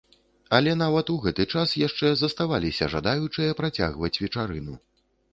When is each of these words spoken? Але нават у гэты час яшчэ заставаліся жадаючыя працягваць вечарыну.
Але 0.59 0.71
нават 0.83 1.09
у 1.15 1.17
гэты 1.25 1.43
час 1.57 1.75
яшчэ 1.87 2.07
заставаліся 2.21 2.87
жадаючыя 2.93 3.57
працягваць 3.59 4.11
вечарыну. 4.23 4.75